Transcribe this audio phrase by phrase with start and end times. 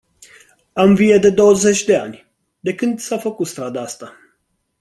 [0.73, 2.25] Am vie de douăzeci de ani,
[2.59, 4.15] de când s-a făcut strada asta.